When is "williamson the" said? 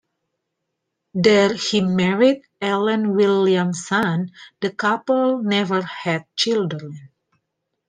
3.15-4.71